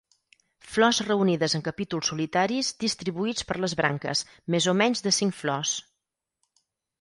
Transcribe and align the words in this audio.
Flors 0.75 1.01
reunides 1.09 1.53
en 1.59 1.63
capítols 1.67 2.09
solitaris 2.11 2.71
distribuïts 2.85 3.45
per 3.51 3.59
les 3.67 3.77
branques, 3.83 4.25
més 4.55 4.69
o 4.73 4.77
menys 4.81 5.05
de 5.09 5.13
cinc 5.19 5.39
flors. 5.43 5.77